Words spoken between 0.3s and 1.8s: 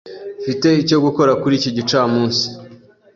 Mfite icyo gukora kuri iki